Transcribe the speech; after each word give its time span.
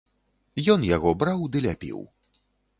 Ён 0.75 0.87
яго 0.95 1.13
браў 1.21 1.45
ды 1.55 1.63
ляпіў. 1.69 2.05